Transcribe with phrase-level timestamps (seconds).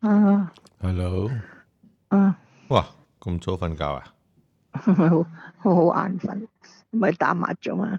[0.00, 1.30] 啊 Hello，
[2.08, 2.36] 啊，
[2.68, 2.86] 哇，
[3.20, 4.14] 咁早瞓覺啊？
[4.72, 4.94] 好
[5.58, 6.46] 好好眼瞓，
[6.90, 7.98] 咪打麻雀嘛。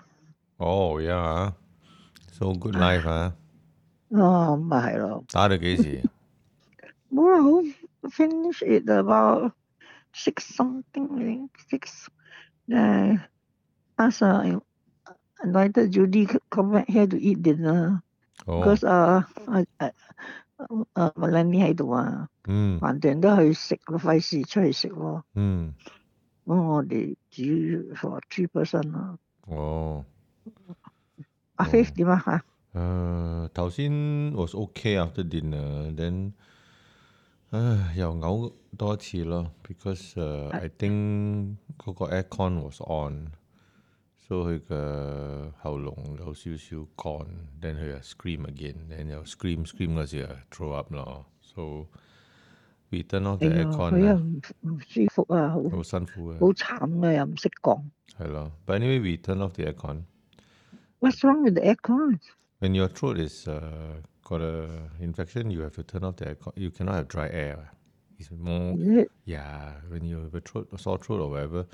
[0.57, 3.33] 哦，yeah，so good life 啊！
[4.09, 6.01] 哦，咪係咯，打到幾時？
[7.11, 9.51] 冇啦，好 finish it about
[10.13, 12.07] six something I think six.
[12.69, 13.19] Uh,
[13.97, 14.59] ask uh,
[15.43, 18.01] invited Judy come back here to eat dinner
[18.45, 19.23] 哦，because uh,
[20.67, 25.23] uh, uh, uh, Melanie 喺度啊，嗯橫掂都去食咯，費事出去食咯。
[25.35, 25.73] 嗯，
[26.45, 27.41] 咁我哋煮
[27.95, 29.17] for three person 咯。
[29.47, 30.05] 哦，
[31.55, 32.43] 阿哦 Faith 點啊嚇？
[32.73, 33.91] 誒頭先
[34.33, 36.31] was okay after dinner，then
[37.49, 42.79] 唉又嘔多一次咯，because 誒 I think 嗰個 aircon was
[44.30, 47.26] on，so 佢嘅喉咙有少少干，
[47.60, 51.86] then 佢又 scream again，then 又 scream scream 嗰时又 throw up 咯，so
[52.90, 56.36] we turn off 哎 the 呀， aircon 佢又啦，唔唔舒服啊，好好辛苦啊。
[56.40, 57.82] 好惨啊，又唔识讲。
[58.18, 60.02] 系咯，but anyway we turn off the aircon.
[61.00, 62.18] What's wrong with the aircon？
[62.60, 66.52] When your throat is uh, got a infection, you have to turn off the aircon.
[66.56, 67.70] You cannot have dry air.
[68.18, 69.10] It's more Is it?
[69.26, 69.74] yeah.
[69.90, 71.66] When you have a throat, a sore throat or whatever,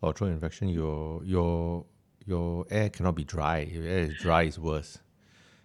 [0.00, 1.84] or throat infection, your your
[2.26, 3.58] your air cannot be dry.
[3.60, 4.98] If air is dry, is worse.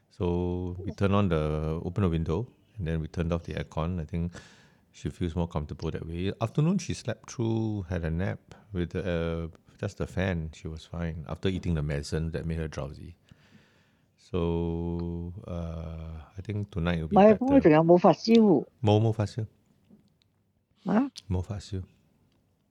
[0.09, 3.99] So we turn on the open the window and then we turned off the aircon.
[3.99, 4.33] I think
[4.91, 6.31] she feels more comfortable that way.
[6.41, 8.39] Afternoon, she slept through, had a nap
[8.73, 9.47] with uh,
[9.79, 10.51] just the fan.
[10.53, 13.15] She was fine after eating the medicine that made her drowsy.
[14.17, 17.61] So uh, I think tonight will 唔 be 系，咁佢 better.
[17.61, 18.65] 仲有冇发烧？
[18.81, 19.45] 冇冇发烧，
[20.85, 21.83] 啊，冇发烧，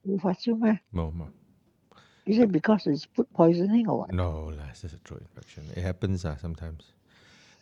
[0.07, 1.27] 冇发烧咩冇冇。
[2.26, 5.64] ？Is it because it's food poisoning or what？No, lah, it's just a throat infection.
[5.76, 6.94] It happens uh, sometimes.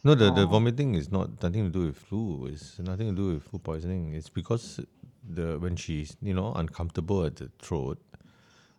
[0.03, 0.47] No, the, the Oh.
[0.47, 2.47] vomiting is not nothing to do with flu.
[2.47, 4.13] It's nothing to do with food poisoning.
[4.13, 4.79] It's because
[5.27, 7.99] the when she's you know uncomfortable at the throat,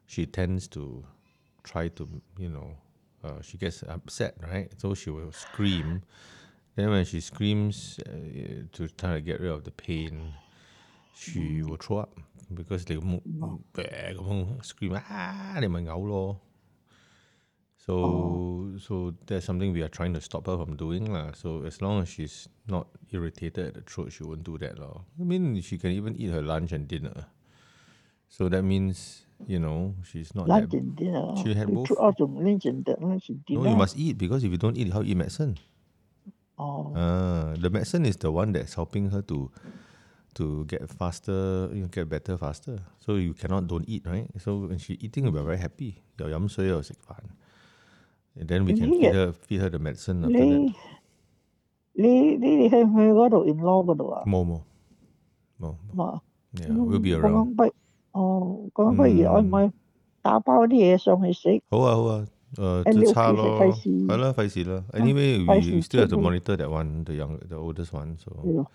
[0.07, 1.05] she tends to
[1.65, 2.09] try to
[2.39, 2.77] you know
[3.25, 4.71] uh, she gets upset, right?
[4.79, 6.03] So she will scream.
[6.77, 10.35] Then when she screams uh, to try to get rid of the pain,
[11.17, 12.19] she will throw up
[12.54, 13.22] because they mo-
[13.74, 16.40] 咁样 scream 啊，你咪呕咯。
[17.78, 21.32] So so that's something we are trying to stop her from doing lah.
[21.34, 25.06] So as long as she's not irritated at the throat, she won't do that lor.
[25.20, 27.26] I mean, she can even eat her lunch and dinner.
[28.28, 30.78] So that means you know she's not lunch that.
[30.78, 31.34] and dinner。
[31.42, 31.88] She had 你 both.
[31.88, 33.78] 出咗仲 lunch and dinner lunch and No, you dinner。
[33.78, 35.56] must eat because if you don't eat, how you eat medicine?
[36.58, 39.50] 哦， Ah, the medicine is the one that's helping her to
[40.36, 42.80] to get faster, you know, get better faster.
[43.00, 44.28] So you cannot don't eat, right?
[44.40, 45.96] So when she eating, we're very happy.
[46.18, 47.16] 又饮水又食饭
[48.40, 49.00] And then we can Really?
[49.02, 50.74] feed her feed her the medicine after that.
[51.94, 54.24] 你你你哋去唔去嗰度 in law 嗰度啊？
[54.26, 54.62] 冇冇
[55.60, 56.22] 冇嘛，
[56.54, 57.34] Yeah, we'll be 咁 around.
[57.34, 57.74] 样不
[58.12, 59.72] 哦，咁样不如我唔系
[60.22, 61.62] 打包啲嘢上去食。
[61.70, 64.84] 好啊好啊，诶喺你屋企即差咯，食费事系啦，费事啦。
[64.94, 67.92] Anyway, 费 we 事 we still have to 出去 monitor that one, the young, the oldest
[67.92, 68.18] one.
[68.18, 68.72] So 系咯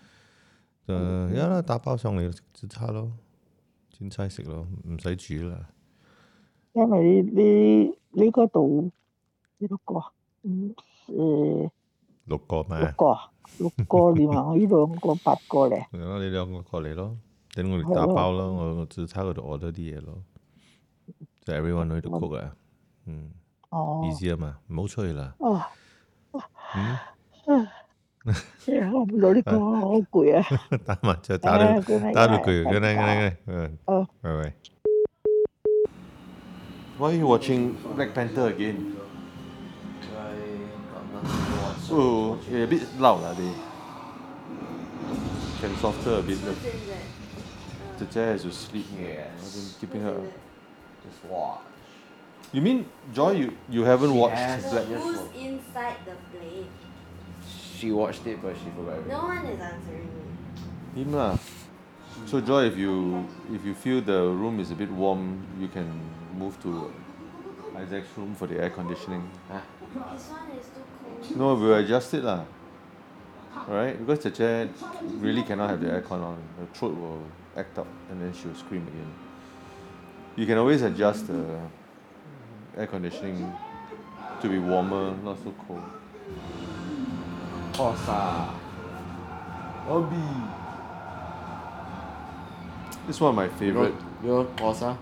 [0.94, 3.12] 誒，一啦，打包上嚟即差咯，
[3.92, 5.70] 煎差食咯，唔使煮啦。
[6.74, 8.92] 因為你你你嗰度
[9.60, 10.12] 幾多個啊？
[10.44, 10.74] 嗯
[11.08, 11.70] 誒
[12.26, 12.94] 六個六咩？
[12.98, 15.88] 個啊，六個連埋我呢兩個八個咧。
[15.92, 17.18] 係咯，你兩個過嚟咯，
[17.54, 20.24] 等我哋打包咯，我我只差嗰度 order 啲嘢咯。
[21.44, 22.56] 就 everyone know to cook 啊，
[23.06, 23.32] 嗯
[23.70, 25.02] 哦，，easy 啊嘛，唔好出
[28.69, 28.80] 예,
[37.00, 38.97] Why are you watching Black Panther again?
[41.91, 43.53] Oh, yeah, a bit loud lah they.
[45.62, 46.38] Can softer a bit.
[48.00, 48.86] The, chair is asleep.
[48.86, 49.00] sleep.
[49.00, 49.31] Yes.
[49.31, 50.19] I've been keeping her.
[51.06, 51.62] Just watch.
[52.51, 53.31] You mean Joy?
[53.31, 54.62] You you haven't watched Black?
[54.62, 54.84] Panther?
[55.00, 56.68] Who's inside the plane?
[57.80, 59.08] She watched it, but she forgot.
[59.08, 60.10] No one is answering
[60.96, 61.02] me.
[61.02, 61.38] Him lah.
[62.26, 65.88] So Joy, if you if you feel the room is a bit warm, you can
[66.36, 66.92] move to
[67.78, 69.24] Isaac's room for the air conditioning.
[69.48, 69.62] Huh?
[70.12, 70.84] This one is too
[71.31, 71.38] cold.
[71.40, 72.44] No, we'll adjust it lah.
[73.56, 74.68] Alright, because the chair
[75.24, 76.38] really cannot have the aircon on.
[76.60, 77.24] The throat will
[77.56, 79.14] act up and then she'll scream again.
[80.36, 81.64] You can always adjust the
[82.75, 83.56] air conditioning
[84.42, 85.84] to be warmer, not so cold.
[87.74, 88.50] Cosa.
[89.88, 90.16] Obi.
[93.07, 93.95] This is one of my favorite.
[94.24, 94.98] Your Cosa.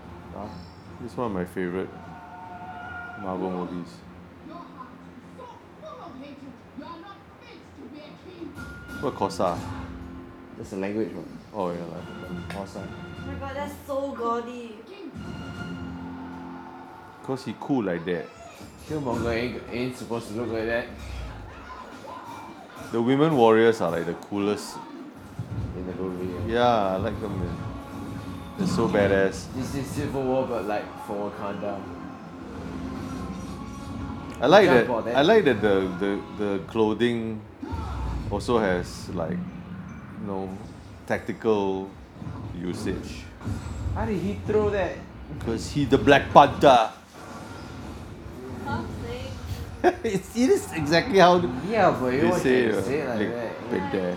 [1.00, 1.88] This is one of my favorite
[3.20, 3.92] Marvel movies.
[9.00, 9.58] What Xhosa?
[10.56, 11.38] That's a language one.
[11.54, 12.88] Oh yeah, like Awesome.
[13.22, 14.74] Oh my god, that's so gaudy.
[17.22, 18.26] cause he cool like that.
[18.88, 20.86] Killmonger ain't, ain't supposed to look like that
[22.92, 24.76] The women warriors are like the coolest.
[25.76, 26.52] in the movie.
[26.52, 27.38] Yeah, I like them.
[27.38, 27.56] Man.
[28.58, 29.46] They're so badass.
[29.54, 31.80] This is Civil War, but like for Wakanda.
[34.40, 34.92] I like Jump that.
[34.94, 35.16] on that.
[35.16, 37.40] I like that the, the the clothing
[38.30, 39.36] also has like
[40.20, 40.48] you know
[41.06, 41.90] tactical
[42.56, 43.24] usage.
[43.94, 44.94] How did he throw that?
[45.44, 46.90] Cause he the Black Panther.
[50.04, 51.38] It's, it is exactly how
[51.68, 53.70] Yeah, but you they want say, to uh, say like Black that.
[53.70, 54.16] Panther.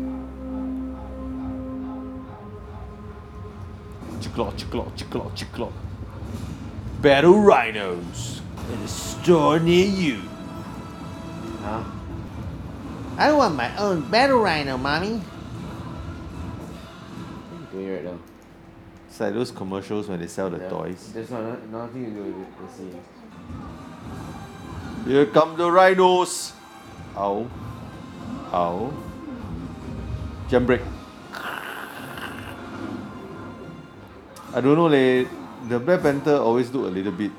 [4.20, 5.72] Chicklot, chicklot, chicklot, chicklot.
[7.02, 8.42] Battle rhinos
[8.72, 10.22] in a store near you.
[11.62, 11.84] Huh?
[13.18, 15.20] I want my own battle rhino, mommy.
[17.48, 18.18] What are you doing right now?
[19.14, 20.68] It's like those commercials when they sell the Yeah.
[20.70, 21.12] toys.
[21.14, 23.00] There's not, nothing to do with it, the scene.
[25.06, 26.52] Here come the rhinos.
[27.16, 27.46] Ow.
[28.52, 28.92] Ow.
[30.50, 30.80] Jump break.
[34.52, 35.26] I don't know leh.
[35.68, 37.30] The Black Panther always look a little bit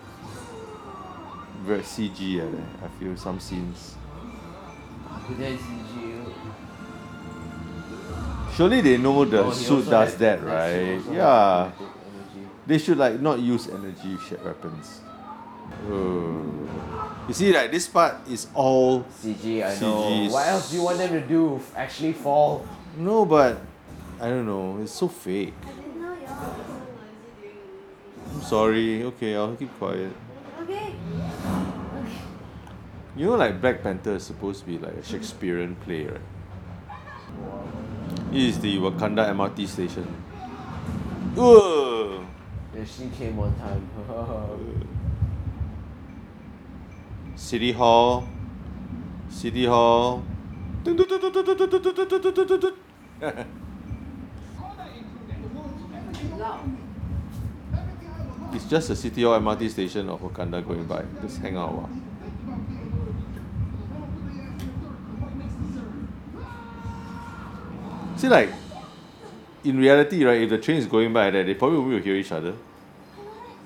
[1.66, 2.48] very CG eh.
[2.86, 3.95] I feel some scenes.
[5.27, 6.05] CG.
[8.56, 10.96] Surely they know the Oh, suit does had- that, right?
[10.98, 11.72] also Yeah.
[12.66, 15.02] They should like not use energy sh- weapons.
[15.86, 15.92] Uh,
[17.28, 20.02] you see, like this part is all CG, I know.
[20.10, 21.60] CG 's- What else do you want them to do?
[21.75, 22.66] Actually fall?
[22.98, 23.57] no, but
[24.22, 24.80] I don't know.
[24.81, 25.54] It's so fake.
[25.62, 27.75] I didn't know y'all were so noisy during the
[28.24, 28.36] movie.
[28.36, 29.04] I'm sorry.
[29.04, 30.13] Okay, I'll keep quiet.
[30.63, 30.96] Okay.
[33.18, 36.22] You know, like Black Panther is supposed to be like a Shakespearean play, right?
[38.36, 40.06] It is the Wakanda MRT station.
[41.38, 42.26] Ugh.
[42.76, 43.88] And she came on time.
[47.38, 48.28] City Hall.
[49.30, 50.22] City Hall.
[58.52, 61.06] it's just a City Hall MRT station of Wakanda going by.
[61.22, 61.90] Just hang out a while.
[68.18, 68.50] See, like,
[69.64, 72.32] in reality, right, if the train is going by that, they probably will hear each
[72.32, 72.54] other.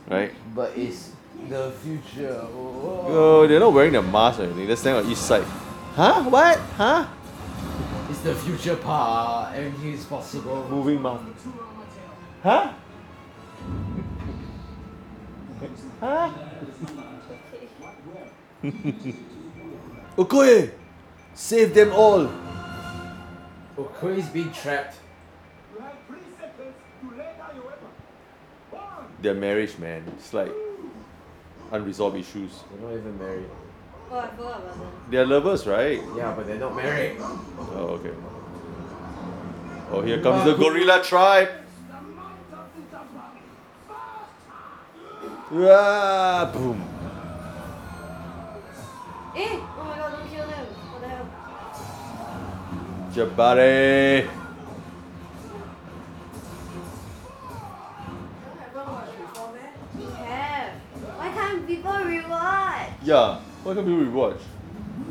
[0.07, 0.33] Right?
[0.55, 1.11] but it's
[1.47, 2.41] the future.
[2.51, 3.45] Oh.
[3.47, 4.65] They're not wearing the mask or anything.
[4.65, 5.43] They're standing on each side.
[5.93, 6.23] Huh?
[6.23, 6.57] What?
[6.75, 7.07] Huh?
[8.09, 9.55] It's the future part.
[9.55, 10.67] Everything is possible.
[10.69, 11.21] Moving mouth.
[12.41, 12.73] Huh?
[15.99, 16.31] huh?
[20.17, 20.71] Okoye!
[21.33, 22.29] Save them all!
[23.79, 24.97] Okoye's being trapped.
[29.21, 30.03] Their marriage, man.
[30.17, 30.51] It's like
[31.71, 32.63] unresolved issues.
[32.71, 33.49] They're not even married.
[34.11, 35.11] Oh, I forgot about that.
[35.11, 36.01] They're lovers, right?
[36.15, 37.17] Yeah, but they're not married.
[37.19, 38.13] Oh, okay.
[39.91, 41.49] Oh, here comes the gorilla tribe.
[45.51, 46.83] Ah, boom.
[49.35, 49.59] Eh!
[53.19, 54.29] Jabari.
[59.97, 60.71] We have.
[61.19, 62.93] Why can't people rewatch?
[63.03, 63.39] Yeah.
[63.63, 64.39] Why can't people rewatch?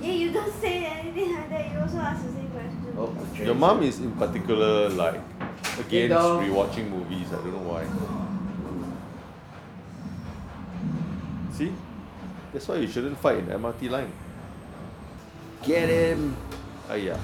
[0.01, 1.71] Yeah, you don't say anything like that.
[1.71, 2.97] You also ask the same question.
[2.97, 5.21] Oh, the train Your mom is in particular like
[5.79, 6.45] against dog.
[6.45, 7.29] rewatching movies.
[7.29, 7.85] I don't know why.
[11.53, 11.75] See?
[12.55, 14.13] That's why you shouldn't fight in the MRT line.
[15.63, 16.35] Get him!
[16.89, 17.19] Ah yeah.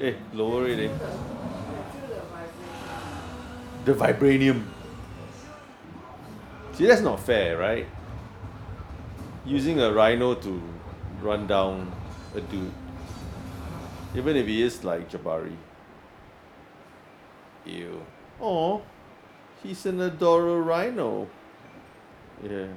[0.00, 0.90] Eh, lower it eh.
[3.84, 4.62] The vibranium.
[6.72, 7.86] See, that's not fair, right?
[9.44, 10.62] Using a rhino to
[11.20, 11.90] run down
[12.36, 12.70] a dude.
[14.14, 15.56] Even if he is like Jabari.
[17.64, 18.00] Ew.
[18.40, 18.82] Oh,
[19.64, 21.26] he's an adorable rhino.
[22.42, 22.68] Yeah.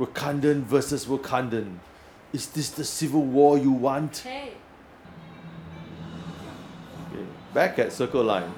[0.00, 1.76] Wakandan versus Wakandan.
[2.32, 4.16] Is this the civil war you want?
[4.16, 4.54] Hey.
[7.54, 8.50] Back at Circle Line.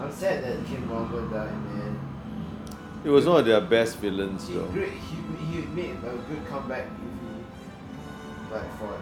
[0.00, 1.98] I'm sad that Killmonger died, man.
[3.04, 4.66] It was one of their best villains He, though.
[4.66, 5.16] great, he,
[5.60, 9.00] he made a good comeback if he, like, for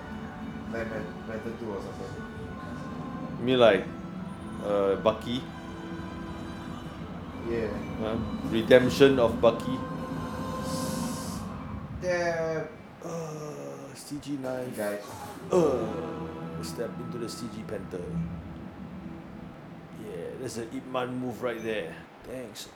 [0.70, 2.22] Black Pan- Panther 2 or something.
[3.38, 3.84] I mean like
[4.66, 5.42] uh, Bucky.
[7.50, 7.66] Yeah.
[8.00, 8.16] Huh?
[8.50, 9.78] Redemption of Bucky.
[12.00, 12.68] Damn.
[13.04, 13.71] Uh,
[14.02, 14.76] CG knife.
[14.76, 15.00] Guys.
[15.50, 18.02] Uh, step into the CG Panther.
[20.04, 21.94] Yeah, that's an Ip Man move right there.
[22.24, 22.68] Thanks.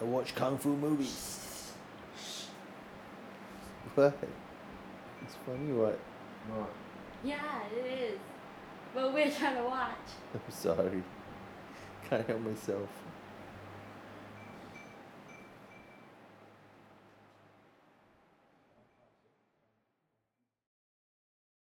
[0.00, 1.42] I watch kung fu movies.
[3.94, 4.18] What?
[5.22, 5.98] It's funny what?
[6.48, 6.66] No.
[7.24, 8.18] Yeah, it is.
[8.94, 10.06] But we're trying to watch.
[10.34, 11.02] I'm sorry.
[12.08, 12.88] Can't help myself.